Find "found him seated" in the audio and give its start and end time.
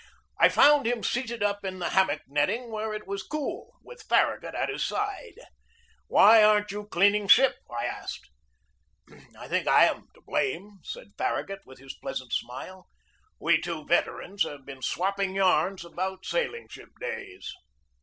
0.49-1.43